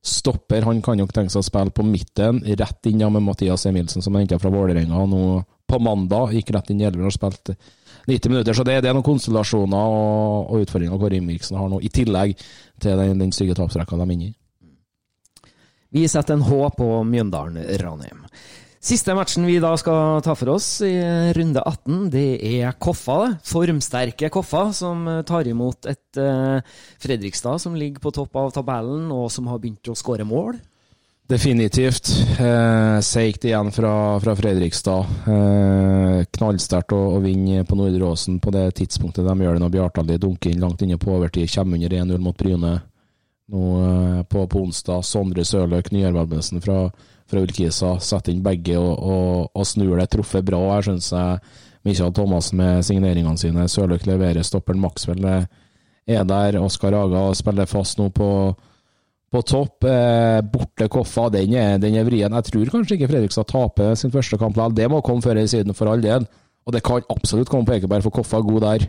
[0.01, 0.65] stopper.
[0.65, 4.15] Han kan nok tenke seg å spille på midten, rett inn med Mathias Emilsen, som
[4.15, 5.23] er henta fra Vålerenga nå
[5.71, 6.35] på mandag.
[6.35, 7.55] Gikk rett inn i elveren og spilte
[8.09, 8.57] 90 minutter.
[8.57, 12.35] Så det, det er noen konstellasjoner og, og utfordringer Kåre Ingebrigtsen har nå, i tillegg
[12.81, 14.35] til den, den stygge tapsrekka de er inne i.
[15.91, 18.27] Vi setter en H på Mjøndalen Ranheim.
[18.81, 20.95] Siste matchen vi da skal ta for oss i
[21.37, 23.35] runde 18, det er Koffa.
[23.45, 26.63] Formsterke Koffa, som tar imot et uh,
[27.03, 30.57] Fredrikstad som ligger på topp av tabellen, og som har begynt å skåre mål.
[31.31, 32.09] Definitivt.
[32.39, 35.05] Eh, Seigt igjen fra, fra Fredrikstad.
[35.27, 39.71] Eh, knallsterkt å, å, vinne på Nordre Åsen på det tidspunktet de gjør det når
[39.71, 41.47] Bjartali dunker inn langt inne på overtid.
[41.53, 42.71] Kommer under 1-0 mot Bryne
[43.47, 45.05] nå eh, på, på, onsdag.
[45.07, 46.81] Sondre Sørløk, nyervervelsen fra,
[47.31, 50.09] fra Ulkisa, setter inn begge og, og, og snur det.
[50.11, 50.59] Truffet bra.
[50.73, 51.39] Her syns jeg
[51.87, 53.69] Michael Thomas med signeringene sine.
[53.71, 54.43] Sørløk leverer.
[54.43, 56.59] Stopperen Maxwell er der.
[56.59, 58.27] Oskar Aga spiller fast nå på
[59.31, 59.85] på topp.
[59.87, 62.33] Eh, borte Koffa, den er, er, vrien.
[62.33, 64.75] Jeg tror kanskje ikke Fredrikstad taper sin første kamp likevel.
[64.77, 66.27] Det må komme før i siden, for all del.
[66.65, 68.85] Og det kan absolutt komme på Ekeberg, for Koffa er god der.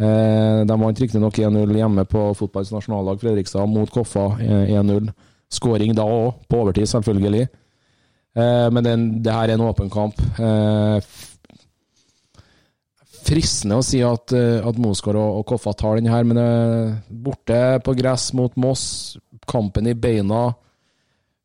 [0.00, 5.10] Eh, de vant riktignok 1-0 hjemme på fotballens nasjonallag Fredrikstad mot Koffa 1-0.
[5.50, 7.48] Skåring da òg, på overtid selvfølgelig.
[8.38, 10.18] Eh, men den, det her er en åpen kamp.
[10.38, 11.10] Eh,
[13.30, 16.94] fristende å si at, eh, at Mosgaard og, og Koffa tar den her, men eh,
[17.10, 19.18] borte på gress mot Moss,
[19.50, 20.48] kampen i beina.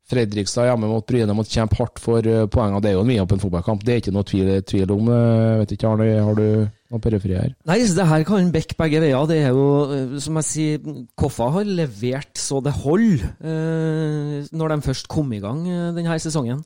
[0.06, 2.78] Fredrikstad hjemme mot Bryne måtte kjempe hardt for uh, poengene.
[2.82, 5.08] Det er jo en vidåpen fotballkamp, det er ikke noe tvil, tvil om.
[5.10, 7.56] Uh, vet ikke, Arne, Har du noen periferi her?
[7.66, 9.26] Nei, så det her kan bekke begge veier.
[9.26, 14.78] Det er jo, som jeg sier, Koffa har levert så det holder eh, når de
[14.86, 15.64] først kom i gang
[15.96, 16.62] denne sesongen.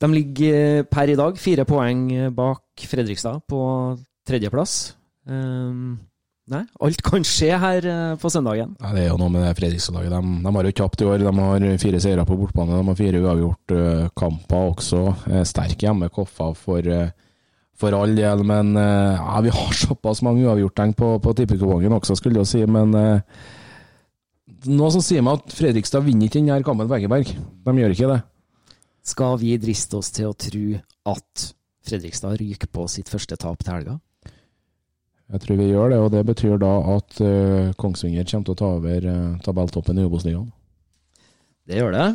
[0.00, 3.60] de ligger per i dag fire poeng bak Fredrikstad på
[4.26, 4.80] tredjeplass.
[6.50, 8.72] Nei, alt kan skje her eh, på søndagen.
[8.82, 10.10] Nei, det er jo noe med det Fredrikstad-laget.
[10.10, 11.22] De, de, har jo tapt i år.
[11.22, 12.80] De har fire seire på bortbane.
[12.80, 15.02] De har fire uavgjort uh, kamper også.
[15.28, 16.90] Uh, sterk hjemme Koffa for,
[17.78, 18.42] for all del.
[18.48, 22.64] Men ja, vi har såpass mange uavgjorttegn på, på tippekupongen også, skulle jeg si.
[22.66, 22.98] Men
[24.66, 27.30] noe som sier meg at Fredrikstad vinner ikke denne kampen på Egeberg.
[27.30, 28.20] De gjør ikke det.
[29.06, 30.66] Skal vi driste oss til å tro
[31.14, 31.50] at
[31.86, 34.00] Fredrikstad ryker på sitt første tap til helga?
[35.30, 38.58] Jeg tror vi gjør det, og det betyr da at uh, Kongsvinger kommer til å
[38.58, 40.48] ta over uh, tabelltoppen i Obos-ligaen.
[41.70, 42.06] Det gjør det.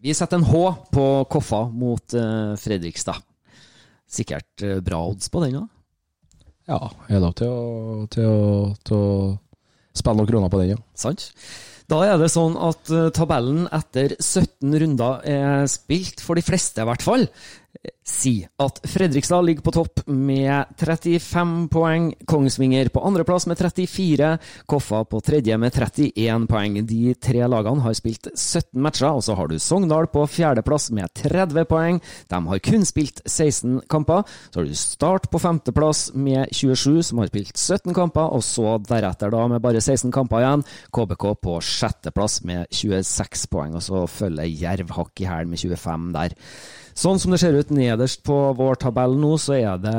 [0.00, 0.60] Vi setter en H
[0.94, 3.18] på Koffa mot uh, Fredrikstad.
[4.10, 5.66] Sikkert bra odds på den òg?
[6.70, 6.78] Ja,
[7.10, 9.10] jeg lov til å, til, å, til å
[9.94, 10.80] spille noen kroner på den, ja.
[10.98, 11.28] Sant.
[11.90, 16.86] Da er det sånn at tabellen etter 17 runder er spilt, for de fleste i
[16.86, 17.26] hvert fall
[18.04, 22.10] si at Fredrikstad ligger på topp med 35 poeng.
[22.28, 24.32] Kongsvinger på andreplass med 34.
[24.68, 26.76] Koffa på tredje med 31 poeng.
[26.86, 31.08] De tre lagene har spilt 17 matcher, og så har du Sogndal på fjerdeplass med
[31.22, 32.00] 30 poeng.
[32.28, 34.26] De har kun spilt 16 kamper.
[34.50, 38.76] Så har du Start på femteplass med 27, som har spilt 17 kamper, og så
[38.84, 43.78] deretter, da med bare 16 kamper igjen, KBK på sjetteplass med 26 poeng.
[43.78, 46.36] Og så følger Jerv hakk i hæl med 25 der.
[47.00, 49.96] Sånn som det ser ut nederst på vår tabell nå, så er det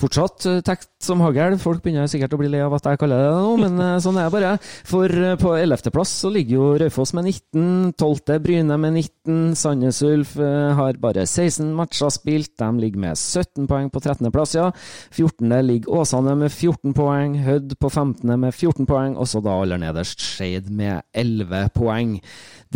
[0.00, 1.56] fortsatt tekst tekt som hagl.
[1.60, 3.98] Folk begynner sikkert å bli lei av at jeg kaller det det nå, men eh,
[4.04, 4.52] sånn er det bare.
[4.88, 8.34] For eh, på 11.-plass så ligger jo Raufoss med 19, 12.
[8.42, 13.90] Bryne med 19, Sandnes Ulf har bare 16 matcher spilt, de ligger med 17 poeng
[13.92, 14.70] på 13.-plass, ja.
[15.12, 15.52] 14.
[15.66, 18.32] ligger Åsane med 14 poeng, Hødd på 15.
[18.40, 22.16] med 14 poeng, og så da aller nederst Skeid med 11 poeng.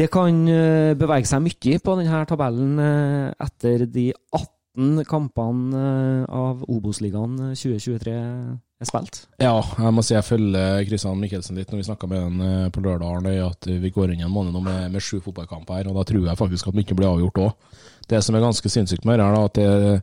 [0.01, 6.23] Det kan eh, bevege seg mye på denne tabellen eh, etter de 18 kampene eh,
[6.25, 9.19] av Obos-ligaen 2023 er spilt.
[9.43, 12.81] Ja, jeg må si jeg følger Kristian Mikkelsen litt når vi snakka med han på
[12.87, 13.29] lørdag.
[13.45, 16.07] At vi går inn i en måned nå med, med sju fotballkamper her, og da
[16.09, 17.77] tror jeg faktisk at mye blir avgjort òg.
[18.09, 20.01] Det som er ganske sinnssykt med her, er at det,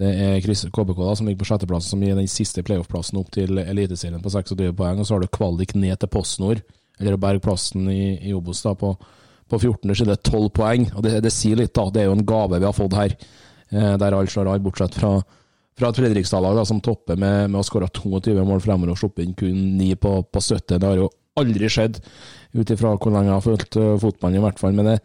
[0.00, 0.40] Det er
[0.74, 4.32] KBK da, som ligger på sjetteplass, som gir den siste playoff-plassen opp til Eliteserien på
[4.32, 4.98] 26 poeng.
[4.98, 6.66] Og så har du kvalik ned til PostNord,
[6.98, 8.96] eller å berge plassen i, i Obos da, på,
[9.50, 9.94] på 14.
[9.94, 10.88] side det er 12 poeng.
[10.94, 11.88] Og det, det sier litt, da.
[11.90, 13.16] Det er jo en gave vi har fått her,
[13.70, 15.14] eh, der alt slår av, bortsett fra,
[15.78, 19.36] fra et Fredrikstad-lag som topper med, med å skåre 22 mål fremover og sluppe inn
[19.38, 20.78] kun 9 på, på 70.
[20.78, 21.10] Det har jo
[21.40, 22.00] aldri skjedd,
[22.58, 24.74] ut ifra hvor lenge jeg har fulgt uh, fotballen, i hvert fall.
[24.76, 24.96] Men det,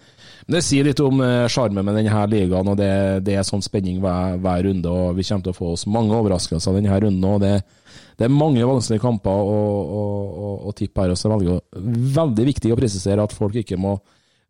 [0.48, 2.90] men det sier litt om eh, sjarmen med denne ligaen, og det,
[3.26, 4.92] det er sånn spenning hver, hver runde.
[4.92, 7.26] og Vi kommer til å få oss mange overraskelser denne runden.
[7.30, 7.54] og det,
[8.18, 9.56] det er mange vanskelige kamper å,
[10.02, 10.04] å,
[10.48, 11.14] å, å tippe her.
[11.14, 11.58] og så er det
[12.18, 13.98] veldig viktig å presisere at folk ikke må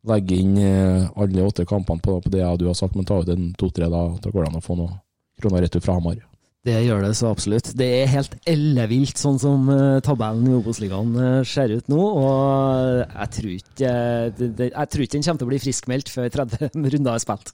[0.10, 3.08] legge inn eh, alle åtte kampene på, på det jeg og du har sagt, men
[3.08, 3.89] ta ut en to-tre.
[3.91, 4.96] Da, da går det an å få noen
[5.41, 6.22] kroner retur fra Hamar.
[6.65, 7.68] Det gjør det så absolutt.
[7.78, 12.00] Det er helt ellevilt sånn som uh, tabellen i Obos-ligaen uh, ser ut nå.
[12.02, 13.91] Og jeg tror ikke
[14.72, 17.54] Jeg tror ikke den kommer til å bli friskmeldt før 30 runder er spilt.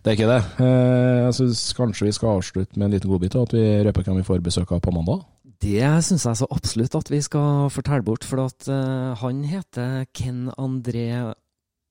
[0.00, 0.40] Det er ikke det.
[0.62, 4.06] Eh, jeg syns kanskje vi skal avslutte med en liten godbit, og at vi røper
[4.06, 5.26] hvem vi får besøk av på mandag.
[5.60, 8.68] Det syns jeg så absolutt at vi skal fortelle bort, for at
[9.20, 11.08] han heter Ken André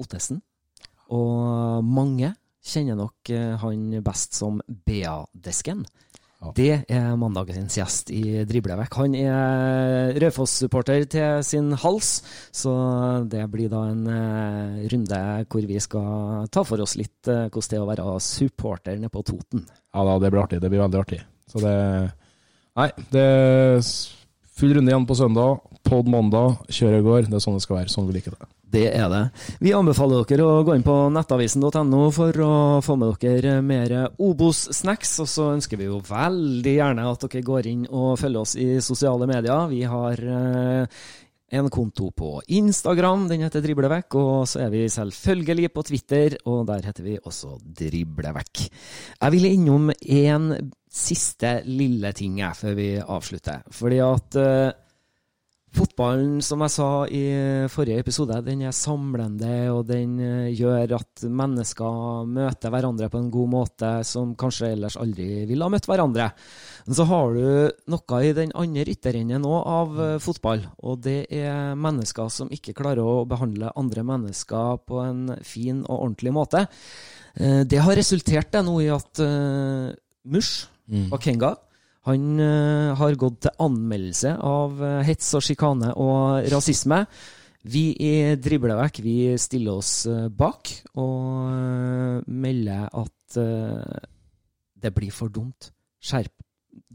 [0.02, 0.42] Ottesen.
[1.14, 2.34] Og mange
[2.66, 3.30] kjenner nok
[3.62, 5.84] han best som BA-desken.
[6.54, 8.98] Det er mandagens gjest i Driblevekk.
[9.00, 12.20] Han er Raufoss-supporter til sin hals,
[12.54, 12.74] så
[13.32, 17.72] det blir da en uh, runde hvor vi skal ta for oss litt uh, hvordan
[17.72, 19.66] det er å være supporter nede på Toten.
[19.96, 20.62] Ja da, det blir artig.
[20.62, 21.24] Det blir veldig artig.
[21.50, 21.76] Så det
[22.76, 23.78] Nei, det er
[24.60, 25.62] full runde igjen på søndag.
[25.88, 27.30] Pod mandag, kjøret går.
[27.30, 27.94] Det er sånn det skal være.
[27.94, 28.50] Sånn vi liker det.
[28.76, 29.22] Det er det.
[29.64, 35.14] Vi anbefaler dere å gå inn på nettavisen.no for å få med dere mer Obos-snacks.
[35.24, 38.68] Og så ønsker vi jo veldig gjerne at dere går inn og følger oss i
[38.84, 39.70] sosiale medier.
[39.72, 41.00] Vi har eh,
[41.56, 44.20] en konto på Instagram, den heter Driblevekk.
[44.20, 48.66] Og så er vi selvfølgelig på Twitter, og der heter vi også Driblevekk.
[49.22, 50.52] Jeg vil innom en
[50.92, 53.64] siste lille ting før vi avslutter.
[53.72, 54.74] Fordi at eh,
[55.76, 57.24] Fotballen, som jeg sa i
[57.72, 63.32] forrige episode, den er samlende, og den eh, gjør at mennesker møter hverandre på en
[63.34, 66.30] god måte som kanskje ellers aldri ville ha møtt hverandre.
[66.86, 67.48] Men så har du
[67.92, 72.76] noe i den andre ytterenden òg av eh, fotball, og det er mennesker som ikke
[72.78, 76.68] klarer å behandle andre mennesker på en fin og ordentlig måte.
[77.36, 79.22] Eh, det har resultert nå i at
[80.26, 81.10] Mush Mm.
[81.10, 81.56] Bakenga
[82.06, 87.00] han uh, har gått til anmeldelse av uh, hets og sjikane og rasisme.
[87.66, 90.70] Vi i Driblevekk vi stiller oss uh, bak
[91.02, 95.72] og melder at det blir for dumt.
[96.00, 96.32] Skjerp.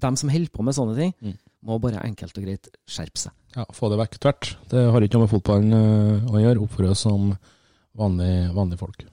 [0.00, 1.34] De som holder på med sånne ting, Mm.
[1.66, 3.32] må bare enkelt og greit skjerpe seg.
[3.56, 4.52] Ja, Få det vekk tvert.
[4.70, 5.74] Det har ikke noe med fotballen
[6.30, 6.62] å gjøre.
[6.64, 7.34] Oppføre oss som
[7.98, 9.04] vanlige vanlig folk.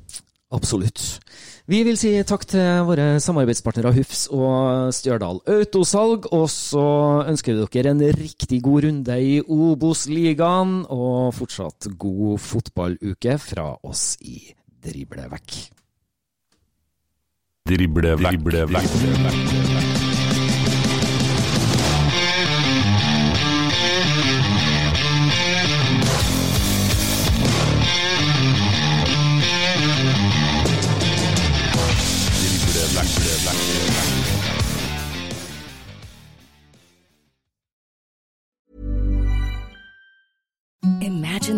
[0.55, 1.01] Absolutt.
[1.67, 6.29] Vi vil si takk til våre samarbeidspartnere Hufs og Stjørdal Autosalg.
[6.31, 6.86] Og så
[7.27, 14.13] ønsker vi dere en riktig god runde i Obos-ligaen, og fortsatt god fotballuke fra oss
[14.23, 14.39] i
[14.88, 15.60] Driblevekk.
[17.67, 18.41] Driblevekk.
[18.47, 18.99] Driblevekk.
[19.03, 19.96] Imagine